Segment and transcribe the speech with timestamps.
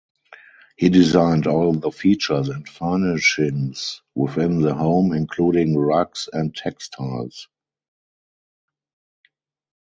[0.77, 7.47] He designed all the features and furnishings within the home, including rugs and textiles.